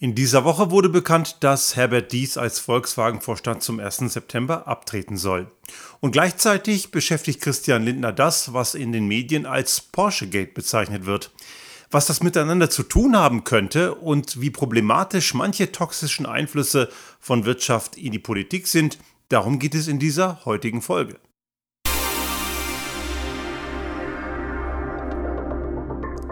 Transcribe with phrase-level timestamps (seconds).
[0.00, 3.98] In dieser Woche wurde bekannt, dass Herbert Dies als Volkswagen-Vorstand zum 1.
[4.12, 5.46] September abtreten soll.
[6.00, 11.30] Und gleichzeitig beschäftigt Christian Lindner das, was in den Medien als Porsche-Gate bezeichnet wird.
[11.92, 16.88] Was das miteinander zu tun haben könnte und wie problematisch manche toxischen Einflüsse
[17.20, 18.98] von Wirtschaft in die Politik sind,
[19.28, 21.20] darum geht es in dieser heutigen Folge.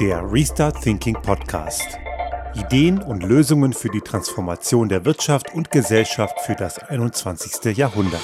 [0.01, 1.87] Der Restart Thinking Podcast.
[2.55, 7.77] Ideen und Lösungen für die Transformation der Wirtschaft und Gesellschaft für das 21.
[7.77, 8.23] Jahrhundert.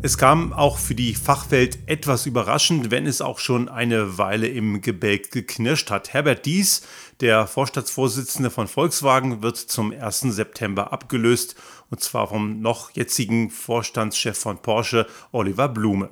[0.00, 4.80] Es kam auch für die Fachwelt etwas überraschend, wenn es auch schon eine Weile im
[4.80, 6.12] Gebälk geknirscht hat.
[6.12, 6.82] Herbert Dies,
[7.20, 10.20] der Vorstandsvorsitzende von Volkswagen, wird zum 1.
[10.20, 11.56] September abgelöst
[11.90, 16.10] und zwar vom noch jetzigen Vorstandschef von Porsche, Oliver Blume.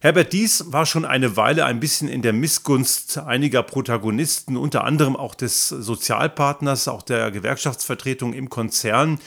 [0.00, 5.16] Herbert Dies war schon eine Weile ein bisschen in der Missgunst einiger Protagonisten, unter anderem
[5.16, 9.18] auch des Sozialpartners, auch der Gewerkschaftsvertretung im Konzern.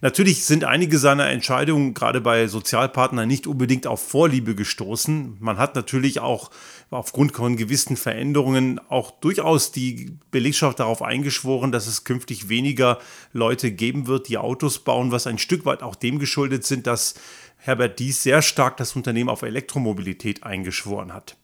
[0.00, 5.38] Natürlich sind einige seiner Entscheidungen gerade bei Sozialpartnern nicht unbedingt auf Vorliebe gestoßen.
[5.40, 6.50] Man hat natürlich auch
[6.90, 12.98] aufgrund von gewissen Veränderungen auch durchaus die Belegschaft darauf eingeschworen, dass es künftig weniger
[13.32, 17.14] Leute geben wird, die Autos bauen, was ein Stück weit auch dem geschuldet sind, dass
[17.56, 21.36] Herbert Dies sehr stark das Unternehmen auf Elektromobilität eingeschworen hat.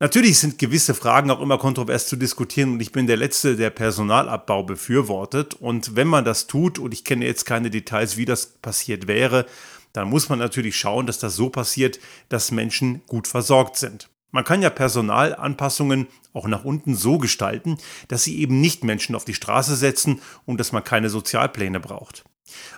[0.00, 3.70] Natürlich sind gewisse Fragen auch immer kontrovers zu diskutieren und ich bin der Letzte, der
[3.70, 5.54] Personalabbau befürwortet.
[5.54, 9.44] Und wenn man das tut, und ich kenne jetzt keine Details, wie das passiert wäre,
[9.92, 14.08] dann muss man natürlich schauen, dass das so passiert, dass Menschen gut versorgt sind.
[14.30, 19.24] Man kann ja Personalanpassungen auch nach unten so gestalten, dass sie eben nicht Menschen auf
[19.24, 22.24] die Straße setzen und dass man keine Sozialpläne braucht.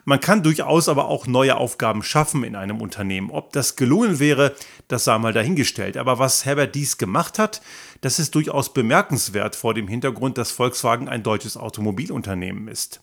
[0.04, 3.30] Man kann durchaus aber auch neue Aufgaben schaffen in einem Unternehmen.
[3.30, 4.54] Ob das gelungen wäre,
[4.88, 5.96] das sei mal dahingestellt.
[5.96, 7.62] Aber was Herbert Dies gemacht hat,
[8.00, 13.00] das ist durchaus bemerkenswert vor dem Hintergrund, dass Volkswagen ein deutsches Automobilunternehmen ist.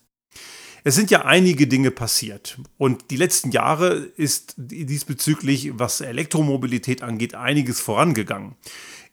[0.84, 7.34] Es sind ja einige Dinge passiert und die letzten Jahre ist diesbezüglich, was Elektromobilität angeht,
[7.34, 8.54] einiges vorangegangen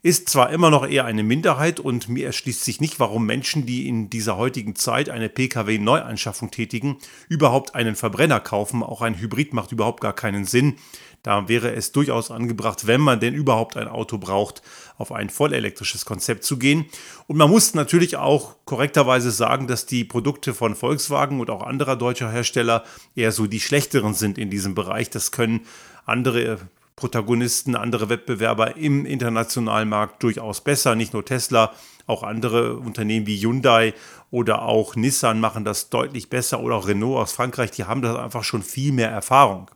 [0.06, 3.88] ist zwar immer noch eher eine Minderheit und mir erschließt sich nicht, warum Menschen, die
[3.88, 8.84] in dieser heutigen Zeit eine Pkw-Neuanschaffung tätigen, überhaupt einen Verbrenner kaufen.
[8.84, 10.76] Auch ein Hybrid macht überhaupt gar keinen Sinn.
[11.24, 14.62] Da wäre es durchaus angebracht, wenn man denn überhaupt ein Auto braucht,
[15.00, 16.86] auf ein vollelektrisches Konzept zu gehen.
[17.26, 21.96] Und man muss natürlich auch korrekterweise sagen, dass die Produkte von Volkswagen und auch anderer
[21.96, 22.84] deutscher Hersteller
[23.16, 25.10] eher so die schlechteren sind in diesem Bereich.
[25.10, 25.62] Das können
[26.06, 26.60] andere
[26.96, 30.96] Protagonisten, andere Wettbewerber im internationalen Markt durchaus besser.
[30.96, 31.74] Nicht nur Tesla,
[32.08, 33.94] auch andere Unternehmen wie Hyundai
[34.32, 38.24] oder auch Nissan machen das deutlich besser oder auch Renault aus Frankreich, die haben da
[38.24, 39.70] einfach schon viel mehr Erfahrung.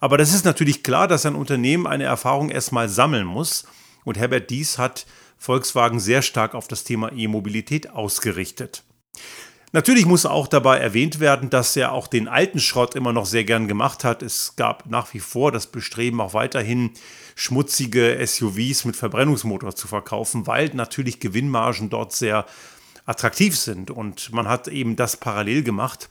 [0.00, 3.64] Aber das ist natürlich klar, dass ein Unternehmen eine Erfahrung erstmal sammeln muss.
[4.04, 5.06] Und Herbert Dies hat
[5.38, 8.84] Volkswagen sehr stark auf das Thema E-Mobilität ausgerichtet.
[9.74, 13.44] Natürlich muss auch dabei erwähnt werden, dass er auch den alten Schrott immer noch sehr
[13.44, 14.22] gern gemacht hat.
[14.22, 16.90] Es gab nach wie vor das Bestreben, auch weiterhin
[17.36, 22.44] schmutzige SUVs mit Verbrennungsmotor zu verkaufen, weil natürlich Gewinnmargen dort sehr
[23.06, 23.90] attraktiv sind.
[23.90, 26.10] Und man hat eben das parallel gemacht.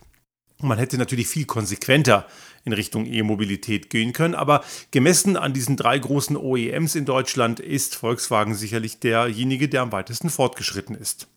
[0.60, 2.26] Man hätte natürlich viel konsequenter
[2.66, 4.34] in Richtung E-Mobilität gehen können.
[4.34, 9.92] Aber gemessen an diesen drei großen OEMs in Deutschland ist Volkswagen sicherlich derjenige, der am
[9.92, 11.28] weitesten fortgeschritten ist.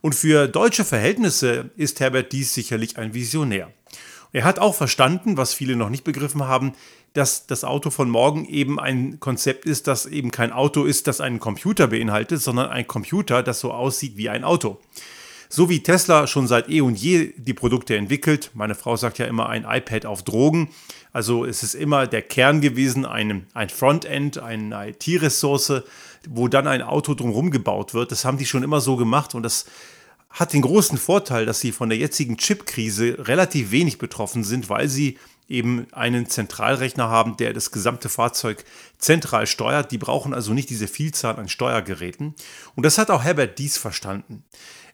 [0.00, 3.70] Und für deutsche Verhältnisse ist Herbert Dies sicherlich ein Visionär.
[4.32, 6.72] Er hat auch verstanden, was viele noch nicht begriffen haben,
[7.12, 11.20] dass das Auto von morgen eben ein Konzept ist, das eben kein Auto ist, das
[11.20, 14.80] einen Computer beinhaltet, sondern ein Computer, das so aussieht wie ein Auto.
[15.48, 19.26] So wie Tesla schon seit eh und je die Produkte entwickelt, meine Frau sagt ja
[19.26, 20.70] immer ein iPad auf Drogen,
[21.12, 25.82] also es ist immer der Kern gewesen, ein, ein Frontend, eine IT-Ressource,
[26.28, 28.12] wo dann ein Auto drumherum gebaut wird.
[28.12, 29.66] Das haben die schon immer so gemacht und das
[30.30, 34.88] hat den großen Vorteil, dass sie von der jetzigen Chip-Krise relativ wenig betroffen sind, weil
[34.88, 38.64] sie eben einen Zentralrechner haben, der das gesamte Fahrzeug
[38.98, 39.90] zentral steuert.
[39.90, 42.36] Die brauchen also nicht diese Vielzahl an Steuergeräten.
[42.76, 44.44] Und das hat auch Herbert Dies verstanden.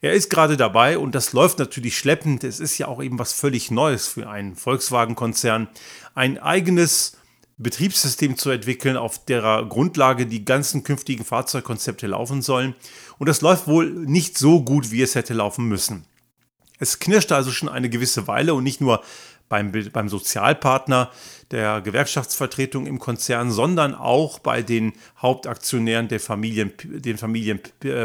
[0.01, 2.43] Er ist gerade dabei und das läuft natürlich schleppend.
[2.43, 5.69] Es ist ja auch eben was völlig Neues für einen Volkswagen-Konzern,
[6.15, 7.19] ein eigenes
[7.59, 12.75] Betriebssystem zu entwickeln, auf derer Grundlage die ganzen künftigen Fahrzeugkonzepte laufen sollen.
[13.19, 16.05] Und das läuft wohl nicht so gut, wie es hätte laufen müssen.
[16.79, 19.03] Es knirschte also schon eine gewisse Weile und nicht nur
[19.49, 21.11] beim, beim Sozialpartner
[21.51, 24.93] der Gewerkschaftsvertretung im Konzern, sondern auch bei den
[25.23, 27.61] Hauptaktionären der Familien, den Familien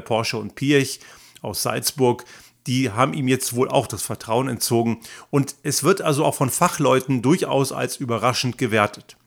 [0.06, 1.00] Porsche und Pirch
[1.42, 2.24] aus Salzburg.
[2.68, 5.00] Die haben ihm jetzt wohl auch das Vertrauen entzogen
[5.32, 9.18] und es wird also auch von Fachleuten durchaus als überraschend gewertet.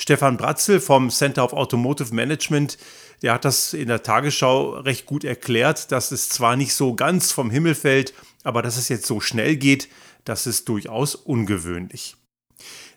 [0.00, 2.78] Stefan Bratzel vom Center of Automotive Management,
[3.20, 7.32] der hat das in der Tagesschau recht gut erklärt, dass es zwar nicht so ganz
[7.32, 9.90] vom Himmel fällt, aber dass es jetzt so schnell geht,
[10.24, 12.16] das ist durchaus ungewöhnlich.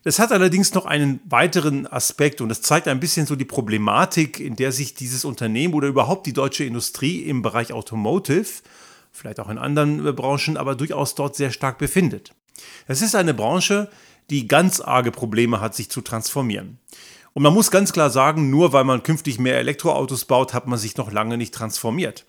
[0.04, 4.40] Das hat allerdings noch einen weiteren Aspekt und das zeigt ein bisschen so die Problematik,
[4.40, 8.48] in der sich dieses Unternehmen oder überhaupt die deutsche Industrie im Bereich Automotive,
[9.12, 12.34] vielleicht auch in anderen Branchen, aber durchaus dort sehr stark befindet.
[12.88, 13.90] Es ist eine Branche,
[14.30, 16.80] die ganz arge Probleme hat, sich zu transformieren.
[17.34, 20.78] Und man muss ganz klar sagen, nur weil man künftig mehr Elektroautos baut, hat man
[20.78, 22.26] sich noch lange nicht transformiert.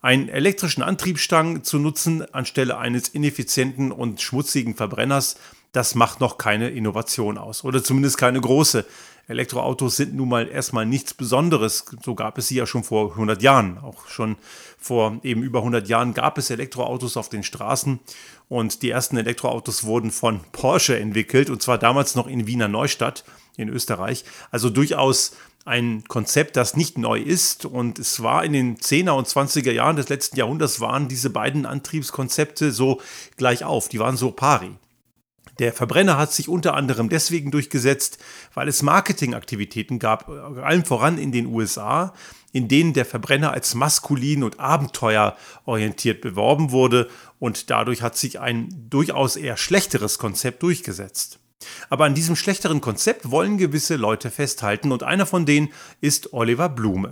[0.00, 5.36] Einen elektrischen Antriebsstang zu nutzen anstelle eines ineffizienten und schmutzigen Verbrenners
[5.72, 8.84] das macht noch keine Innovation aus oder zumindest keine große.
[9.28, 11.84] Elektroautos sind nun mal erstmal nichts Besonderes.
[12.02, 13.76] So gab es sie ja schon vor 100 Jahren.
[13.78, 14.36] Auch schon
[14.78, 18.00] vor eben über 100 Jahren gab es Elektroautos auf den Straßen
[18.48, 23.24] und die ersten Elektroautos wurden von Porsche entwickelt und zwar damals noch in Wiener Neustadt
[23.58, 24.24] in Österreich.
[24.50, 25.32] Also durchaus
[25.66, 27.66] ein Konzept, das nicht neu ist.
[27.66, 31.66] Und es war in den 10er und 20er Jahren des letzten Jahrhunderts waren diese beiden
[31.66, 33.02] Antriebskonzepte so
[33.36, 33.90] gleich auf.
[33.90, 34.70] Die waren so pari.
[35.58, 38.18] Der Verbrenner hat sich unter anderem deswegen durchgesetzt,
[38.54, 42.14] weil es Marketingaktivitäten gab, allen voran in den USA,
[42.52, 47.08] in denen der Verbrenner als maskulin und abenteuerorientiert beworben wurde
[47.38, 51.40] und dadurch hat sich ein durchaus eher schlechteres Konzept durchgesetzt.
[51.90, 55.70] Aber an diesem schlechteren Konzept wollen gewisse Leute festhalten und einer von denen
[56.00, 57.10] ist Oliver Blume.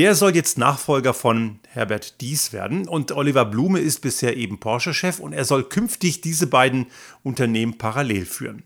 [0.00, 5.18] Der soll jetzt Nachfolger von Herbert Dies werden und Oliver Blume ist bisher eben Porsche-Chef
[5.20, 6.86] und er soll künftig diese beiden
[7.22, 8.62] Unternehmen parallel führen.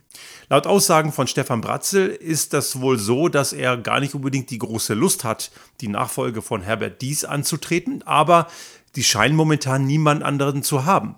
[0.49, 4.61] Laut Aussagen von Stefan Bratzel ist das wohl so, dass er gar nicht unbedingt die
[4.61, 5.51] große Lust hat,
[5.81, 8.47] die Nachfolge von Herbert Dies anzutreten, aber
[8.95, 11.17] die scheinen momentan niemand anderen zu haben.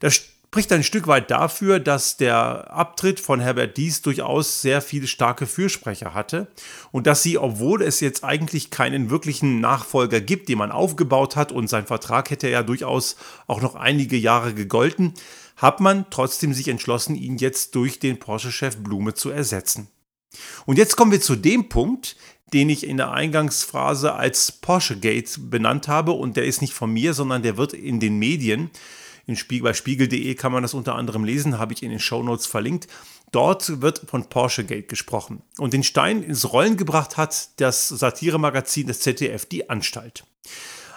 [0.00, 0.20] Das
[0.54, 5.48] spricht ein Stück weit dafür, dass der Abtritt von Herbert Dies durchaus sehr viele starke
[5.48, 6.46] Fürsprecher hatte
[6.92, 11.50] und dass sie, obwohl es jetzt eigentlich keinen wirklichen Nachfolger gibt, den man aufgebaut hat
[11.50, 13.16] und sein Vertrag hätte ja durchaus
[13.48, 15.14] auch noch einige Jahre gegolten,
[15.56, 19.88] hat man trotzdem sich entschlossen, ihn jetzt durch den Porsche-Chef Blume zu ersetzen.
[20.66, 22.14] Und jetzt kommen wir zu dem Punkt,
[22.52, 26.92] den ich in der Eingangsphrase als Porsche Gate benannt habe und der ist nicht von
[26.92, 28.70] mir, sondern der wird in den Medien
[29.26, 32.46] in Spiegel, bei spiegel.de kann man das unter anderem lesen, habe ich in den Shownotes
[32.46, 32.88] verlinkt.
[33.32, 35.42] Dort wird von Porsche Gate gesprochen.
[35.58, 40.24] Und den Stein ins Rollen gebracht hat das Satiremagazin des ZDF, die Anstalt.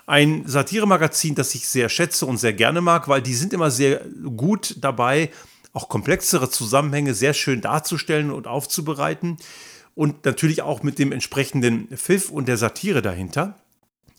[0.05, 4.05] Ein Satiremagazin, das ich sehr schätze und sehr gerne mag, weil die sind immer sehr
[4.35, 5.31] gut dabei,
[5.73, 9.37] auch komplexere Zusammenhänge sehr schön darzustellen und aufzubereiten.
[9.95, 13.55] Und natürlich auch mit dem entsprechenden Pfiff und der Satire dahinter.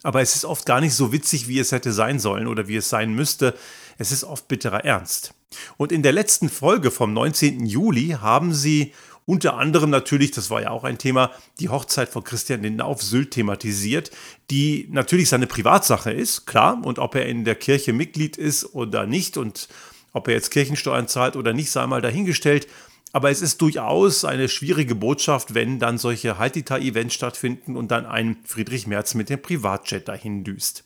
[0.02, 2.76] Aber es ist oft gar nicht so witzig, wie es hätte sein sollen oder wie
[2.76, 3.55] es sein müsste.
[3.99, 5.35] Es ist oft bitterer Ernst.
[5.77, 7.67] Und in der letzten Folge vom 19.
[7.67, 8.93] Juli haben sie
[9.27, 13.03] unter anderem natürlich, das war ja auch ein Thema, die Hochzeit von Christian Lindner auf
[13.03, 14.11] Sylt thematisiert,
[14.50, 19.05] die natürlich seine Privatsache ist, klar, und ob er in der Kirche Mitglied ist oder
[19.05, 19.69] nicht und
[20.15, 22.69] ob er jetzt Kirchensteuern zahlt oder nicht, sei mal dahingestellt.
[23.12, 28.37] Aber es ist durchaus eine schwierige Botschaft, wenn dann solche Haitita-Events stattfinden und dann ein
[28.44, 30.84] Friedrich Merz mit dem Privatjet dahin düst.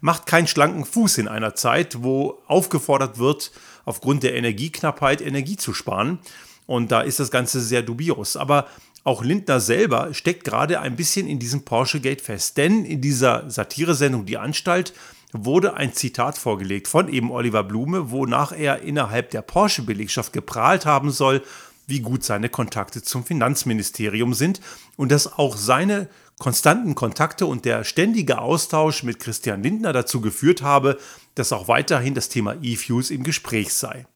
[0.00, 3.52] Macht keinen schlanken Fuß in einer Zeit, wo aufgefordert wird,
[3.84, 6.20] aufgrund der Energieknappheit Energie zu sparen.
[6.66, 8.36] Und da ist das Ganze sehr dubios.
[8.36, 8.66] Aber
[9.04, 12.56] auch Lindner selber steckt gerade ein bisschen in diesem Porsche-Gate fest.
[12.56, 14.92] Denn in dieser Satiresendung Die Anstalt
[15.32, 21.10] wurde ein Zitat vorgelegt von eben Oliver Blume, wonach er innerhalb der Porsche-Belegschaft geprahlt haben
[21.10, 21.42] soll,
[21.86, 24.60] wie gut seine Kontakte zum Finanzministerium sind
[24.96, 26.08] und dass auch seine
[26.38, 30.98] konstanten Kontakte und der ständige Austausch mit Christian Lindner dazu geführt habe,
[31.34, 34.06] dass auch weiterhin das Thema E-Fuels im Gespräch sei.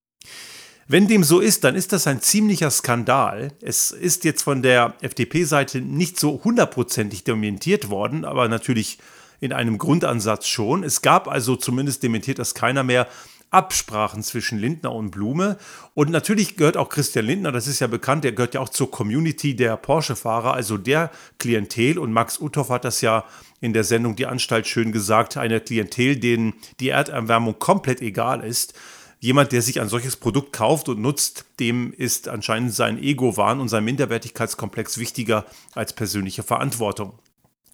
[0.86, 3.52] Wenn dem so ist, dann ist das ein ziemlicher Skandal.
[3.62, 8.98] Es ist jetzt von der FDP-Seite nicht so hundertprozentig dementiert worden, aber natürlich
[9.42, 10.84] in einem Grundansatz schon.
[10.84, 13.08] Es gab also zumindest dementiert das keiner mehr
[13.50, 15.58] Absprachen zwischen Lindner und Blume.
[15.94, 18.90] Und natürlich gehört auch Christian Lindner, das ist ja bekannt, der gehört ja auch zur
[18.90, 21.98] Community der Porsche-Fahrer, also der Klientel.
[21.98, 23.24] Und Max Uthoff hat das ja
[23.60, 28.74] in der Sendung Die Anstalt schön gesagt, eine Klientel, denen die Erderwärmung komplett egal ist.
[29.18, 33.68] Jemand, der sich ein solches Produkt kauft und nutzt, dem ist anscheinend sein Ego-Wahn und
[33.68, 37.18] sein Minderwertigkeitskomplex wichtiger als persönliche Verantwortung.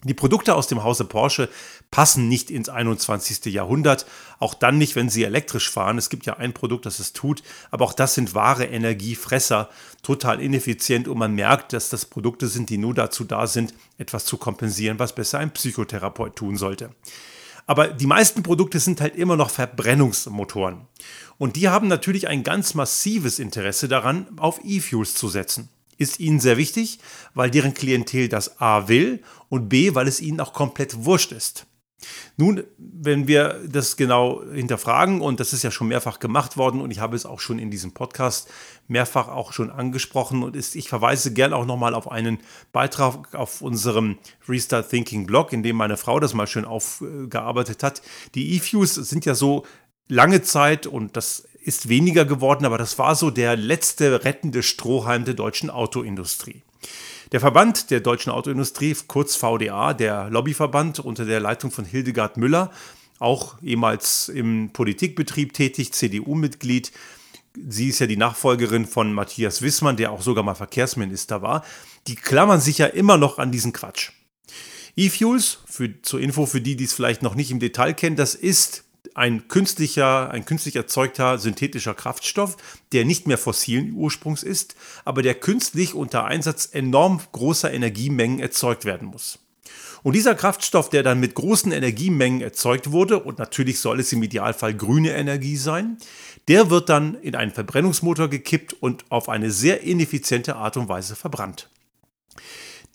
[0.05, 1.49] Die Produkte aus dem Hause Porsche
[1.91, 3.47] passen nicht ins 21.
[3.47, 4.07] Jahrhundert,
[4.39, 5.99] auch dann nicht, wenn sie elektrisch fahren.
[5.99, 9.69] Es gibt ja ein Produkt, das es tut, aber auch das sind wahre Energiefresser,
[10.05, 14.25] total ineffizient und man merkt, dass das Produkte sind, die nur dazu da sind, etwas
[14.25, 16.91] zu kompensieren, was besser ein Psychotherapeut tun sollte.
[17.67, 20.87] Aber die meisten Produkte sind halt immer noch Verbrennungsmotoren.
[21.39, 25.69] Und die haben natürlich ein ganz massives Interesse daran, auf E-Fuels zu setzen.
[25.99, 27.01] Ist ihnen sehr wichtig,
[27.35, 31.67] weil deren Klientel das A will und B, weil es ihnen auch komplett wurscht ist.
[32.37, 36.93] Nun, wenn wir das genau hinterfragen, und das ist ja schon mehrfach gemacht worden, und
[36.93, 38.49] ich habe es auch schon in diesem Podcast
[38.87, 42.39] mehrfach auch schon angesprochen, und ich verweise gern auch nochmal auf einen
[42.71, 48.01] Beitrag auf unserem Restart Thinking Blog, in dem meine Frau das mal schön aufgearbeitet hat.
[48.37, 49.67] Die E-Fuse sind ja so
[50.07, 55.25] lange Zeit, und das ist weniger geworden, aber das war so der letzte rettende Strohhalm
[55.25, 56.63] der deutschen Autoindustrie.
[57.33, 62.71] Der Verband der deutschen Autoindustrie, kurz VDA, der Lobbyverband unter der Leitung von Hildegard Müller,
[63.19, 66.93] auch ehemals im Politikbetrieb tätig, CDU-Mitglied.
[67.69, 71.65] Sie ist ja die Nachfolgerin von Matthias Wissmann, der auch sogar mal Verkehrsminister war.
[72.07, 74.13] Die klammern sich ja immer noch an diesen Quatsch.
[74.97, 75.59] E-Fuels,
[76.03, 79.49] zur Info für die, die es vielleicht noch nicht im Detail kennen, das ist ein
[79.49, 82.57] künstlicher, ein künstlich erzeugter synthetischer Kraftstoff,
[82.93, 88.85] der nicht mehr fossilen Ursprungs ist, aber der künstlich unter Einsatz enorm großer Energiemengen erzeugt
[88.85, 89.39] werden muss.
[90.03, 94.23] Und dieser Kraftstoff, der dann mit großen Energiemengen erzeugt wurde, und natürlich soll es im
[94.23, 95.99] Idealfall grüne Energie sein,
[96.47, 101.17] der wird dann in einen Verbrennungsmotor gekippt und auf eine sehr ineffiziente Art und Weise
[101.17, 101.69] verbrannt.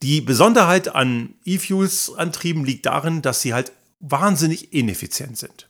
[0.02, 5.70] Die Besonderheit an E-Fuels-Antrieben liegt darin, dass sie halt wahnsinnig ineffizient sind.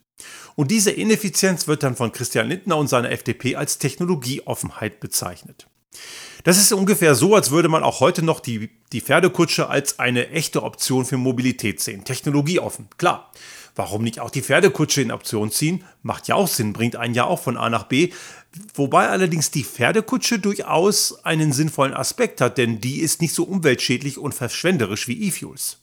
[0.55, 5.67] Und diese Ineffizienz wird dann von Christian Lindner und seiner FDP als Technologieoffenheit bezeichnet.
[6.43, 10.29] Das ist ungefähr so, als würde man auch heute noch die, die Pferdekutsche als eine
[10.29, 12.03] echte Option für Mobilität sehen.
[12.03, 13.31] Technologieoffen, klar.
[13.75, 15.83] Warum nicht auch die Pferdekutsche in Option ziehen?
[16.03, 18.11] Macht ja auch Sinn, bringt einen ja auch von A nach B.
[18.75, 24.19] Wobei allerdings die Pferdekutsche durchaus einen sinnvollen Aspekt hat, denn die ist nicht so umweltschädlich
[24.19, 25.79] und verschwenderisch wie E-Fuels.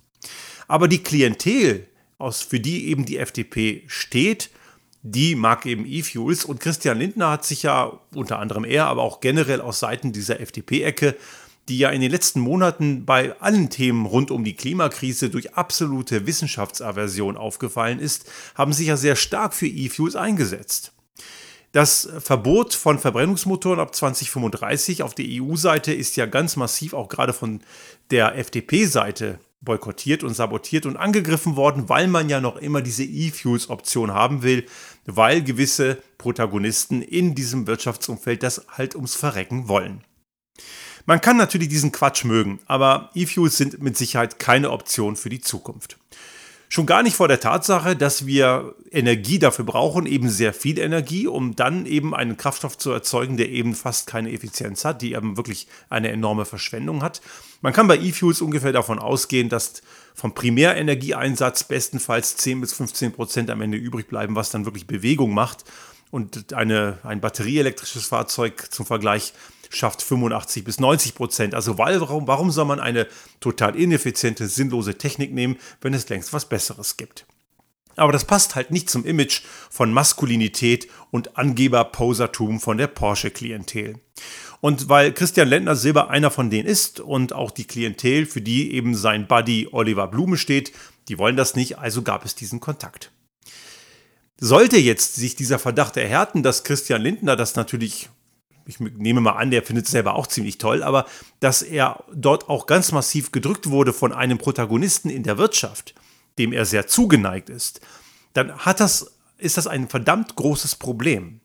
[0.68, 4.50] Aber die Klientel, aus, für die eben die FDP steht,
[5.02, 6.44] die mag eben E-Fuels.
[6.44, 10.40] Und Christian Lindner hat sich ja unter anderem er, aber auch generell aus Seiten dieser
[10.40, 11.16] FDP-Ecke,
[11.68, 16.26] die ja in den letzten Monaten bei allen Themen rund um die Klimakrise durch absolute
[16.26, 20.92] Wissenschaftsaversion aufgefallen ist, haben sich ja sehr stark für E-Fuels eingesetzt.
[21.72, 27.32] Das Verbot von Verbrennungsmotoren ab 2035 auf der EU-Seite ist ja ganz massiv auch gerade
[27.32, 27.60] von
[28.10, 34.12] der FDP-Seite boykottiert und sabotiert und angegriffen worden, weil man ja noch immer diese E-Fuels-Option
[34.12, 34.66] haben will,
[35.04, 40.02] weil gewisse Protagonisten in diesem Wirtschaftsumfeld das halt ums Verrecken wollen.
[41.06, 45.40] Man kann natürlich diesen Quatsch mögen, aber E-Fuels sind mit Sicherheit keine Option für die
[45.40, 45.98] Zukunft.
[46.72, 51.26] Schon gar nicht vor der Tatsache, dass wir Energie dafür brauchen, eben sehr viel Energie,
[51.26, 55.36] um dann eben einen Kraftstoff zu erzeugen, der eben fast keine Effizienz hat, die eben
[55.36, 57.22] wirklich eine enorme Verschwendung hat.
[57.60, 59.82] Man kann bei E-Fuels ungefähr davon ausgehen, dass
[60.14, 65.34] vom Primärenergieeinsatz bestenfalls 10 bis 15 Prozent am Ende übrig bleiben, was dann wirklich Bewegung
[65.34, 65.64] macht.
[66.12, 69.32] Und eine, ein batterieelektrisches Fahrzeug zum Vergleich
[69.70, 71.54] schafft 85 bis 90 Prozent.
[71.54, 73.06] Also warum, warum soll man eine
[73.40, 77.24] total ineffiziente, sinnlose Technik nehmen, wenn es längst was Besseres gibt?
[77.96, 83.98] Aber das passt halt nicht zum Image von Maskulinität und Angeber-Posertum von der Porsche-Klientel.
[84.60, 88.74] Und weil Christian Lendner Silber einer von denen ist und auch die Klientel, für die
[88.74, 90.72] eben sein Buddy Oliver Blume steht,
[91.08, 93.10] die wollen das nicht, also gab es diesen Kontakt.
[94.38, 98.08] Sollte jetzt sich dieser Verdacht erhärten, dass Christian Lindner das natürlich
[98.66, 101.06] ich nehme mal an, der findet es selber auch ziemlich toll, aber
[101.40, 105.94] dass er dort auch ganz massiv gedrückt wurde von einem Protagonisten in der Wirtschaft,
[106.38, 107.80] dem er sehr zugeneigt ist,
[108.32, 111.40] dann hat das, ist das ein verdammt großes Problem.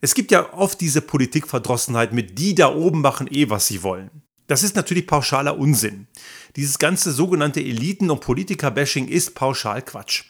[0.00, 4.10] Es gibt ja oft diese Politikverdrossenheit mit die da oben machen eh, was sie wollen.
[4.46, 6.06] Das ist natürlich pauschaler Unsinn.
[6.56, 10.24] Dieses ganze sogenannte Eliten- und Politiker-Bashing ist pauschal Quatsch.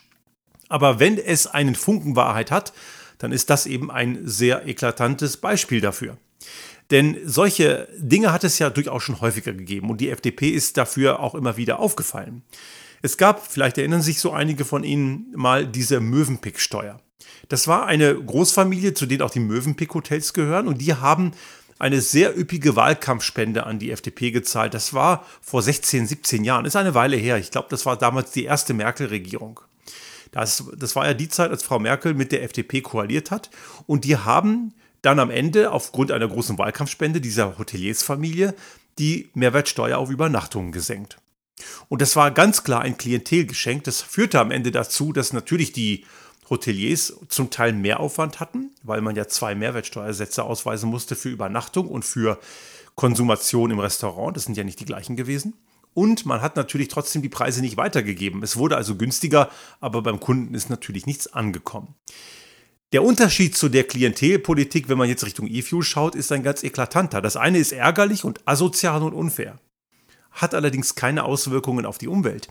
[0.69, 2.73] Aber wenn es einen Funken Wahrheit hat,
[3.17, 6.17] dann ist das eben ein sehr eklatantes Beispiel dafür.
[6.91, 11.19] Denn solche Dinge hat es ja durchaus schon häufiger gegeben und die FDP ist dafür
[11.19, 12.43] auch immer wieder aufgefallen.
[13.01, 16.99] Es gab, vielleicht erinnern sich so einige von Ihnen mal, diese Möwenpick-Steuer.
[17.49, 21.31] Das war eine Großfamilie, zu denen auch die Möwenpick-Hotels gehören und die haben
[21.77, 24.73] eine sehr üppige Wahlkampfspende an die FDP gezahlt.
[24.73, 27.37] Das war vor 16, 17 Jahren, ist eine Weile her.
[27.37, 29.59] Ich glaube, das war damals die erste Merkel-Regierung.
[30.35, 33.49] Das, das war ja die Zeit, als Frau Merkel mit der FDP koaliert hat.
[33.87, 38.53] Und die haben dann am Ende aufgrund einer großen Wahlkampfspende dieser Hoteliersfamilie
[38.99, 41.17] die Mehrwertsteuer auf Übernachtungen gesenkt.
[41.87, 43.85] Und das war ganz klar ein Klientelgeschenk.
[43.85, 46.05] Das führte am Ende dazu, dass natürlich die
[46.49, 51.87] Hoteliers zum Teil mehr Aufwand hatten, weil man ja zwei Mehrwertsteuersätze ausweisen musste für Übernachtung
[51.87, 52.39] und für
[52.95, 54.35] Konsumation im Restaurant.
[54.35, 55.53] Das sind ja nicht die gleichen gewesen.
[55.95, 58.43] Und man hat natürlich trotzdem die Preise nicht weitergegeben.
[58.43, 59.49] Es wurde also günstiger,
[59.79, 61.95] aber beim Kunden ist natürlich nichts angekommen.
[62.91, 67.21] Der Unterschied zu der Klientelpolitik, wenn man jetzt Richtung E-Fuel schaut, ist ein ganz eklatanter.
[67.21, 69.57] Das eine ist ärgerlich und asozial und unfair,
[70.31, 72.49] hat allerdings keine Auswirkungen auf die Umwelt.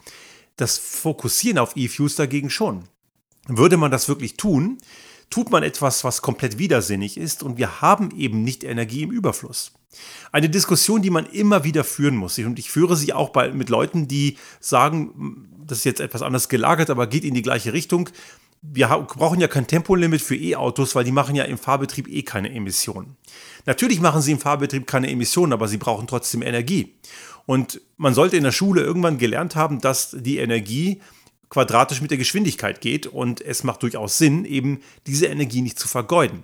[0.57, 2.85] Das Fokussieren auf E-Fuels dagegen schon.
[3.47, 4.79] Würde man das wirklich tun,
[5.29, 9.73] tut man etwas, was komplett widersinnig ist und wir haben eben nicht Energie im Überfluss.
[10.33, 12.39] Eine Diskussion, die man immer wieder führen muss.
[12.39, 16.49] Und ich führe sie auch bei, mit Leuten, die sagen, das ist jetzt etwas anders
[16.49, 18.09] gelagert, aber geht in die gleiche Richtung.
[18.63, 22.53] Wir brauchen ja kein Tempolimit für E-Autos, weil die machen ja im Fahrbetrieb eh keine
[22.53, 23.17] Emissionen.
[23.67, 26.95] Natürlich machen sie im Fahrbetrieb keine Emissionen, aber sie brauchen trotzdem Energie.
[27.47, 31.03] Und man sollte in der Schule irgendwann gelernt haben, dass die Energie
[31.51, 35.87] quadratisch mit der Geschwindigkeit geht und es macht durchaus Sinn, eben diese Energie nicht zu
[35.87, 36.43] vergeuden.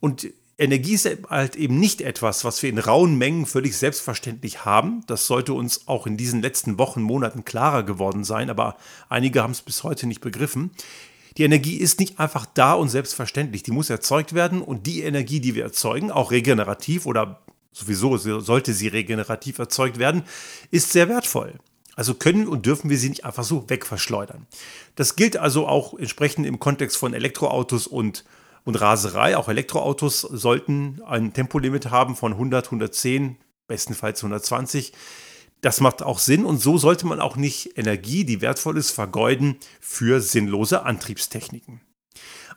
[0.00, 5.04] Und Energie ist halt eben nicht etwas, was wir in rauen Mengen völlig selbstverständlich haben.
[5.06, 8.76] Das sollte uns auch in diesen letzten Wochen, Monaten klarer geworden sein, aber
[9.10, 10.70] einige haben es bis heute nicht begriffen.
[11.36, 13.64] Die Energie ist nicht einfach da und selbstverständlich.
[13.64, 18.72] Die muss erzeugt werden und die Energie, die wir erzeugen, auch regenerativ oder sowieso sollte
[18.72, 20.22] sie regenerativ erzeugt werden,
[20.70, 21.52] ist sehr wertvoll.
[21.96, 24.46] Also können und dürfen wir sie nicht einfach so wegverschleudern.
[24.94, 28.24] Das gilt also auch entsprechend im Kontext von Elektroautos und
[28.66, 29.36] und Raserei.
[29.36, 34.92] Auch Elektroautos sollten ein Tempolimit haben von 100, 110, bestenfalls 120.
[35.62, 39.56] Das macht auch Sinn und so sollte man auch nicht Energie, die wertvoll ist, vergeuden
[39.80, 41.80] für sinnlose Antriebstechniken.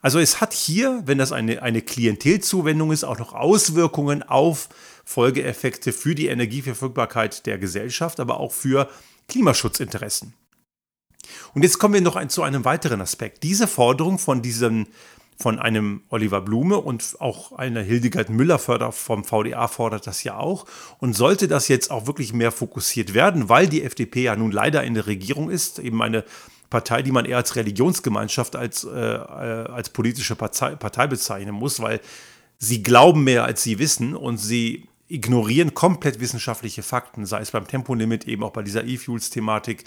[0.02, 4.70] Also es hat hier, wenn das eine, eine Klientelzuwendung ist, auch noch Auswirkungen auf
[5.06, 8.90] Folgeeffekte für die Energieverfügbarkeit der Gesellschaft, aber auch für
[9.28, 10.34] Klimaschutzinteressen.
[11.54, 13.44] Und jetzt kommen wir noch ein, zu einem weiteren Aspekt.
[13.44, 14.88] Diese Forderung von diesen
[15.42, 20.66] von einem Oliver Blume und auch eine Hildegard Müller vom VDA fordert das ja auch.
[21.00, 24.84] Und sollte das jetzt auch wirklich mehr fokussiert werden, weil die FDP ja nun leider
[24.84, 26.26] in der Regierung ist, eben eine
[26.70, 31.80] Partei, die man eher als Religionsgemeinschaft als, äh, äh als politische Partei, Partei bezeichnen muss,
[31.80, 32.02] weil
[32.58, 37.66] sie glauben mehr, als sie wissen und sie ignorieren komplett wissenschaftliche Fakten, sei es beim
[37.66, 39.86] Tempolimit, eben auch bei dieser E-Fuels-Thematik,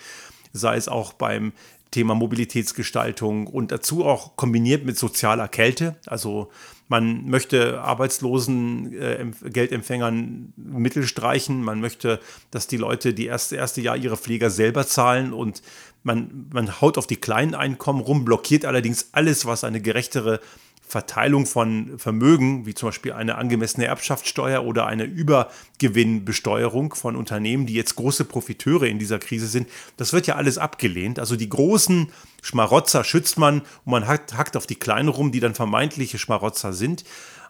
[0.54, 1.52] sei es auch beim
[1.92, 5.94] Thema Mobilitätsgestaltung und dazu auch kombiniert mit sozialer Kälte.
[6.06, 6.50] Also
[6.88, 12.18] man möchte Arbeitslosengeldempfängern äh, Mittel streichen, man möchte,
[12.50, 15.62] dass die Leute die erste, erste Jahr ihre Pfleger selber zahlen und
[16.02, 20.40] man, man haut auf die kleinen Einkommen rum, blockiert allerdings alles, was eine gerechtere
[20.86, 27.74] Verteilung von Vermögen, wie zum Beispiel eine angemessene Erbschaftssteuer oder eine Übergewinnbesteuerung von Unternehmen, die
[27.74, 31.18] jetzt große Profiteure in dieser Krise sind, das wird ja alles abgelehnt.
[31.18, 32.10] Also die großen
[32.42, 36.72] Schmarotzer schützt man und man hackt, hackt auf die kleinen rum, die dann vermeintliche Schmarotzer
[36.74, 37.04] sind.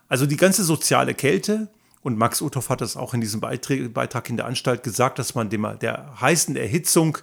[0.08, 1.68] Also die ganze soziale Kälte,
[2.02, 5.50] und Max Uthoff hat das auch in diesem Beitrag in der Anstalt gesagt, dass man
[5.50, 7.18] dem, der heißen Erhitzung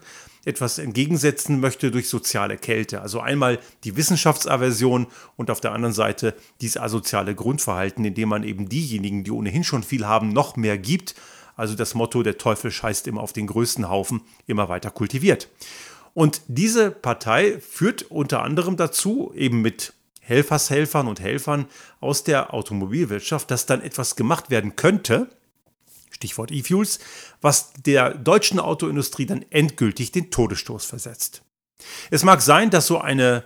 [0.46, 3.02] etwas entgegensetzen möchte durch soziale Kälte.
[3.02, 8.70] Also einmal die Wissenschaftsaversion und auf der anderen Seite dieses asoziale Grundverhalten, indem man eben
[8.70, 11.16] diejenigen, die ohnehin schon viel haben, noch mehr gibt.
[11.56, 15.50] Also das Motto, der Teufel scheißt immer auf den größten Haufen, immer weiter kultiviert.
[16.14, 21.66] Und diese Partei führt unter anderem dazu, eben mit Helfershelfern und Helfern
[22.00, 25.28] aus der Automobilwirtschaft, dass dann etwas gemacht werden könnte,
[26.20, 27.00] Stichwort E-Fuels,
[27.40, 31.44] was der deutschen Autoindustrie dann endgültig den Todesstoß versetzt.
[32.12, 33.46] Es mag sein, dass so eine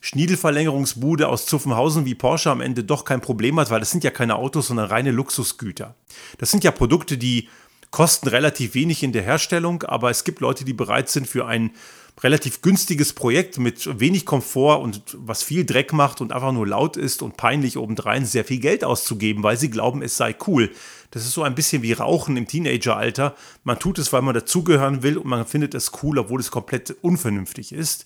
[0.00, 4.12] Schniedelverlängerungsbude aus Zuffenhausen wie Porsche am Ende doch kein Problem hat, weil das sind ja
[4.12, 5.96] keine Autos, sondern reine Luxusgüter.
[6.38, 7.48] Das sind ja Produkte, die
[7.90, 11.72] kosten relativ wenig in der Herstellung, aber es gibt Leute, die bereit sind für ein
[12.20, 16.96] relativ günstiges Projekt mit wenig Komfort und was viel Dreck macht und einfach nur laut
[16.96, 20.70] ist und peinlich obendrein sehr viel Geld auszugeben, weil sie glauben, es sei cool.
[21.10, 23.34] Das ist so ein bisschen wie Rauchen im Teenageralter.
[23.64, 26.96] Man tut es, weil man dazugehören will und man findet es cool, obwohl es komplett
[27.02, 28.04] unvernünftig ist.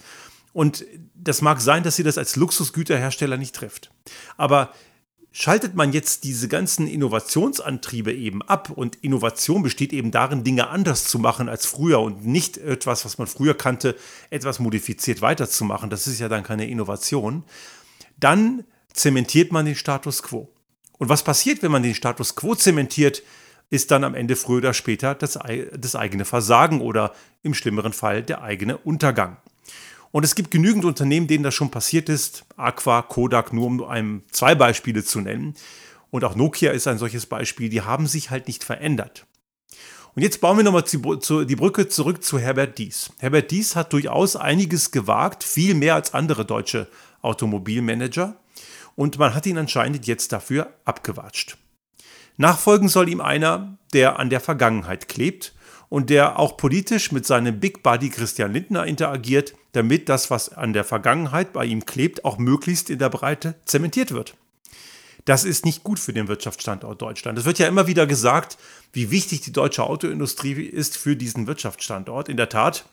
[0.52, 3.90] Und das mag sein, dass sie das als Luxusgüterhersteller nicht trifft.
[4.38, 4.72] Aber
[5.38, 11.04] Schaltet man jetzt diese ganzen Innovationsantriebe eben ab und Innovation besteht eben darin, Dinge anders
[11.04, 13.96] zu machen als früher und nicht etwas, was man früher kannte,
[14.30, 17.44] etwas modifiziert weiterzumachen, das ist ja dann keine Innovation,
[18.18, 20.48] dann zementiert man den Status quo.
[20.96, 23.22] Und was passiert, wenn man den Status quo zementiert,
[23.68, 25.38] ist dann am Ende früher oder später das,
[25.76, 29.36] das eigene Versagen oder im schlimmeren Fall der eigene Untergang.
[30.12, 32.44] Und es gibt genügend Unternehmen, denen das schon passiert ist.
[32.56, 35.54] Aqua, Kodak, nur um einem zwei Beispiele zu nennen.
[36.10, 37.68] Und auch Nokia ist ein solches Beispiel.
[37.68, 39.26] Die haben sich halt nicht verändert.
[40.14, 43.10] Und jetzt bauen wir nochmal die Brücke zurück zu Herbert Dies.
[43.18, 46.88] Herbert Dies hat durchaus einiges gewagt, viel mehr als andere deutsche
[47.20, 48.36] Automobilmanager.
[48.94, 51.58] Und man hat ihn anscheinend jetzt dafür abgewatscht.
[52.38, 55.54] Nachfolgen soll ihm einer, der an der Vergangenheit klebt
[55.88, 60.72] und der auch politisch mit seinem Big Buddy Christian Lindner interagiert, damit das, was an
[60.72, 64.34] der Vergangenheit bei ihm klebt, auch möglichst in der Breite zementiert wird.
[65.24, 67.36] Das ist nicht gut für den Wirtschaftsstandort Deutschland.
[67.38, 68.58] Es wird ja immer wieder gesagt,
[68.92, 72.28] wie wichtig die deutsche Autoindustrie ist für diesen Wirtschaftsstandort.
[72.28, 72.86] In der Tat,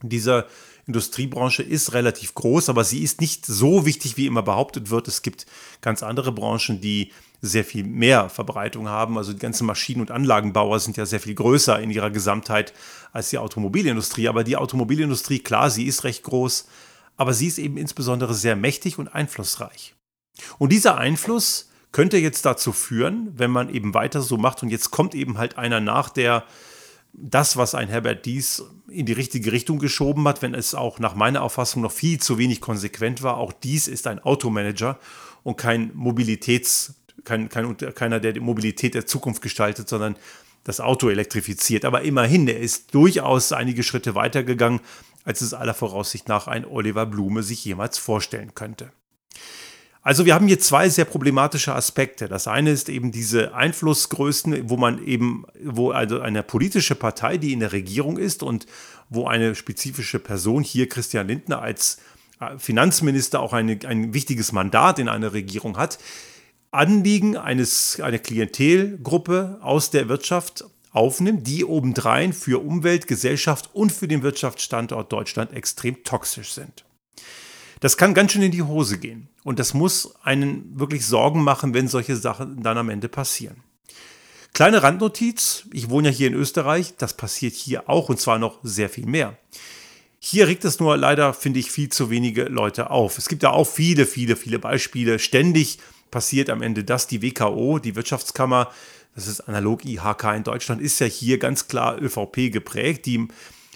[0.00, 0.46] diese
[0.86, 5.08] Industriebranche ist relativ groß, aber sie ist nicht so wichtig, wie immer behauptet wird.
[5.08, 5.46] Es gibt
[5.80, 9.18] ganz andere Branchen, die sehr viel mehr Verbreitung haben.
[9.18, 12.72] Also die ganzen Maschinen- und Anlagenbauer sind ja sehr viel größer in ihrer Gesamtheit
[13.10, 14.28] als die Automobilindustrie.
[14.28, 16.68] Aber die Automobilindustrie, klar, sie ist recht groß,
[17.16, 19.94] aber sie ist eben insbesondere sehr mächtig und einflussreich.
[20.58, 24.90] Und dieser Einfluss könnte jetzt dazu führen, wenn man eben weiter so macht und jetzt
[24.92, 26.44] kommt eben halt einer nach, der
[27.12, 31.14] das, was ein Herbert Dies in die richtige Richtung geschoben hat, wenn es auch nach
[31.14, 33.36] meiner Auffassung noch viel zu wenig konsequent war.
[33.36, 34.98] Auch dies ist ein Automanager
[35.42, 40.16] und kein Mobilitäts, kein, kein, keiner, der die Mobilität der Zukunft gestaltet, sondern
[40.64, 41.84] das Auto elektrifiziert.
[41.84, 44.80] Aber immerhin, er ist durchaus einige Schritte weitergegangen,
[45.24, 48.92] als es aller Voraussicht nach ein Oliver Blume sich jemals vorstellen könnte.
[50.04, 52.26] Also wir haben hier zwei sehr problematische Aspekte.
[52.26, 57.52] Das eine ist eben diese Einflussgrößen, wo man eben, wo also eine politische Partei, die
[57.52, 58.66] in der Regierung ist und
[59.10, 61.98] wo eine spezifische Person, hier Christian Lindner als
[62.40, 65.98] äh, Finanzminister auch eine, ein wichtiges Mandat in einer Regierung hat,
[66.72, 74.08] Anliegen eines, einer Klientelgruppe aus der Wirtschaft aufnimmt, die obendrein für Umwelt, Gesellschaft und für
[74.08, 76.84] den Wirtschaftsstandort Deutschland extrem toxisch sind.
[77.80, 79.28] Das kann ganz schön in die Hose gehen.
[79.44, 83.56] Und das muss einen wirklich Sorgen machen, wenn solche Sachen dann am Ende passieren.
[84.54, 88.60] Kleine Randnotiz, ich wohne ja hier in Österreich, das passiert hier auch und zwar noch
[88.62, 89.36] sehr viel mehr.
[90.20, 93.18] Hier regt es nur leider, finde ich, viel zu wenige Leute auf.
[93.18, 95.18] Es gibt da auch viele, viele, viele Beispiele.
[95.18, 95.78] Ständig
[96.12, 97.08] passiert am Ende das.
[97.08, 98.70] Die WKO, die Wirtschaftskammer,
[99.16, 103.06] das ist analog IHK in Deutschland, ist ja hier ganz klar ÖVP geprägt.
[103.06, 103.26] Die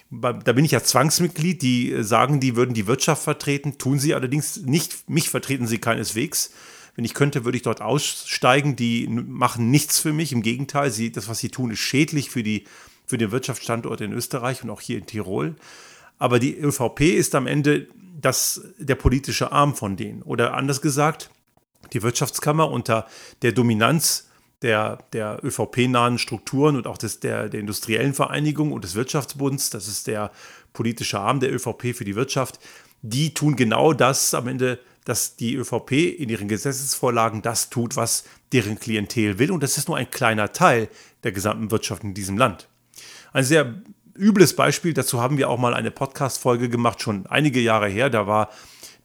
[0.09, 4.59] da bin ich ja Zwangsmitglied, die sagen, die würden die Wirtschaft vertreten, tun sie allerdings
[4.59, 6.53] nicht, mich vertreten sie keineswegs.
[6.95, 8.77] Wenn ich könnte, würde ich dort aussteigen.
[8.77, 10.33] Die machen nichts für mich.
[10.33, 12.65] Im Gegenteil, sie, das, was sie tun, ist schädlich für, die,
[13.05, 15.57] für den Wirtschaftsstandort in Österreich und auch hier in Tirol.
[16.19, 20.23] Aber die ÖVP ist am Ende das, der politische Arm von denen.
[20.23, 21.31] Oder anders gesagt,
[21.93, 23.07] die Wirtschaftskammer unter
[23.43, 24.29] der Dominanz
[24.63, 29.87] der, der ÖVP-nahen Strukturen und auch des, der, der industriellen Vereinigung und des Wirtschaftsbunds, das
[29.87, 30.31] ist der
[30.73, 32.59] politische Arm der ÖVP für die Wirtschaft,
[33.03, 38.25] die tun genau das am Ende, dass die ÖVP in ihren Gesetzesvorlagen das tut, was
[38.53, 39.53] deren Klientel will.
[39.53, 40.89] Und das ist nur ein kleiner Teil
[41.23, 42.69] der gesamten Wirtschaft in diesem Land.
[43.33, 43.75] Ein sehr
[44.19, 48.11] übles Beispiel, dazu haben wir auch mal eine Podcast-Folge gemacht, schon einige Jahre her.
[48.11, 48.51] Da war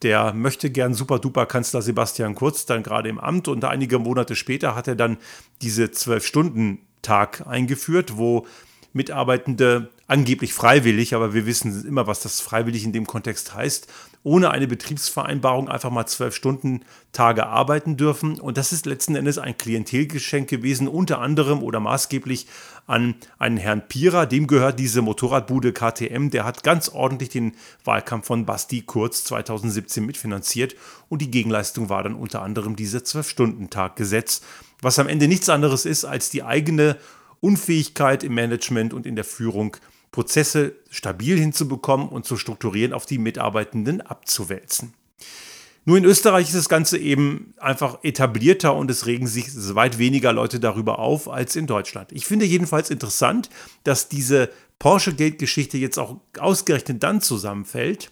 [0.03, 3.47] der möchte gern super-duper-Kanzler Sebastian Kurz dann gerade im Amt.
[3.47, 5.17] Und einige Monate später hat er dann
[5.61, 8.45] diese Zwölf-Stunden-Tag eingeführt, wo
[8.93, 13.87] Mitarbeitende angeblich freiwillig, aber wir wissen immer, was das freiwillig in dem Kontext heißt,
[14.23, 16.81] ohne eine Betriebsvereinbarung einfach mal zwölf Stunden
[17.13, 18.39] Tage arbeiten dürfen.
[18.39, 22.47] Und das ist letzten Endes ein Klientelgeschenk gewesen, unter anderem oder maßgeblich
[22.87, 24.25] an einen Herrn Pierer.
[24.25, 26.29] Dem gehört diese Motorradbude KTM.
[26.29, 27.53] Der hat ganz ordentlich den
[27.85, 30.75] Wahlkampf von Basti Kurz 2017 mitfinanziert.
[31.07, 34.41] Und die Gegenleistung war dann unter anderem diese Zwölf-Stunden-Tag-Gesetz,
[34.81, 36.97] was am Ende nichts anderes ist als die eigene
[37.41, 39.75] Unfähigkeit im Management und in der Führung
[40.11, 44.93] Prozesse stabil hinzubekommen und zu strukturieren, auf die Mitarbeitenden abzuwälzen.
[45.83, 50.31] Nur in Österreich ist das Ganze eben einfach etablierter und es regen sich weit weniger
[50.31, 52.11] Leute darüber auf als in Deutschland.
[52.11, 53.49] Ich finde jedenfalls interessant,
[53.83, 58.11] dass diese Porsche-Gate-Geschichte jetzt auch ausgerechnet dann zusammenfällt,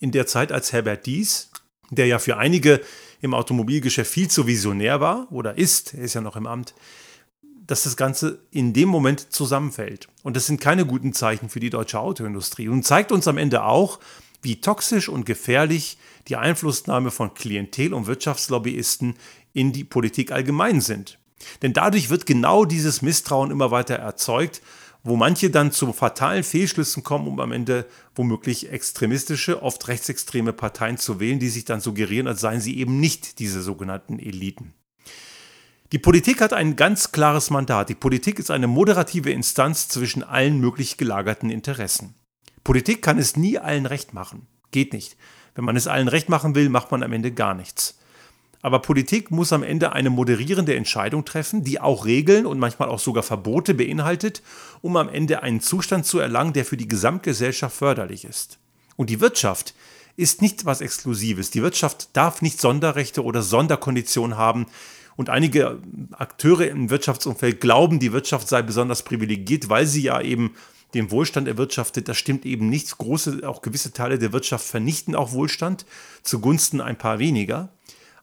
[0.00, 1.50] in der Zeit, als Herbert Dies,
[1.90, 2.80] der ja für einige
[3.20, 6.74] im Automobilgeschäft viel zu visionär war oder ist, er ist ja noch im Amt,
[7.66, 10.08] dass das Ganze in dem Moment zusammenfällt.
[10.22, 13.64] Und das sind keine guten Zeichen für die deutsche Autoindustrie und zeigt uns am Ende
[13.64, 14.00] auch,
[14.42, 15.98] wie toxisch und gefährlich
[16.28, 19.14] die Einflussnahme von Klientel- und Wirtschaftslobbyisten
[19.52, 21.18] in die Politik allgemein sind.
[21.62, 24.62] Denn dadurch wird genau dieses Misstrauen immer weiter erzeugt,
[25.04, 30.96] wo manche dann zu fatalen Fehlschlüssen kommen, um am Ende womöglich extremistische, oft rechtsextreme Parteien
[30.96, 34.74] zu wählen, die sich dann suggerieren, als seien sie eben nicht diese sogenannten Eliten.
[35.92, 37.90] Die Politik hat ein ganz klares Mandat.
[37.90, 42.14] Die Politik ist eine moderative Instanz zwischen allen möglich gelagerten Interessen.
[42.64, 44.46] Politik kann es nie allen recht machen.
[44.70, 45.18] Geht nicht.
[45.54, 47.98] Wenn man es allen recht machen will, macht man am Ende gar nichts.
[48.62, 53.00] Aber Politik muss am Ende eine moderierende Entscheidung treffen, die auch Regeln und manchmal auch
[53.00, 54.40] sogar Verbote beinhaltet,
[54.80, 58.58] um am Ende einen Zustand zu erlangen, der für die Gesamtgesellschaft förderlich ist.
[58.96, 59.74] Und die Wirtschaft
[60.16, 61.50] ist nicht was Exklusives.
[61.50, 64.66] Die Wirtschaft darf nicht Sonderrechte oder Sonderkonditionen haben
[65.16, 65.78] Und einige
[66.12, 70.54] Akteure im Wirtschaftsumfeld glauben, die Wirtschaft sei besonders privilegiert, weil sie ja eben
[70.94, 72.08] den Wohlstand erwirtschaftet.
[72.08, 72.96] Das stimmt eben nicht.
[72.98, 75.86] Große, auch gewisse Teile der Wirtschaft vernichten auch Wohlstand
[76.22, 77.70] zugunsten ein paar weniger.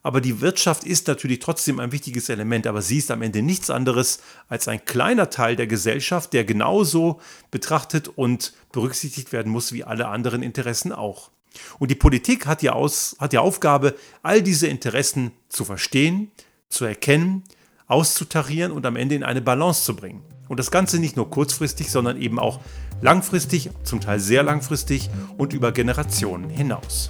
[0.01, 3.69] Aber die Wirtschaft ist natürlich trotzdem ein wichtiges Element, aber sie ist am Ende nichts
[3.69, 7.19] anderes als ein kleiner Teil der Gesellschaft, der genauso
[7.51, 11.31] betrachtet und berücksichtigt werden muss wie alle anderen Interessen auch.
[11.79, 16.31] Und die Politik hat die, Aus, hat die Aufgabe, all diese Interessen zu verstehen,
[16.69, 17.43] zu erkennen,
[17.87, 20.21] auszutarieren und am Ende in eine Balance zu bringen.
[20.47, 22.59] Und das Ganze nicht nur kurzfristig, sondern eben auch
[23.01, 27.09] langfristig, zum Teil sehr langfristig und über Generationen hinaus.